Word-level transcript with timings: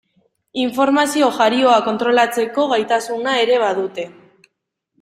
Informazio 0.61 1.27
jarioa 1.35 1.75
kontrolatzeko 1.89 2.67
gaitasuna 2.73 3.37
ere 3.45 3.61
badute. 3.69 4.11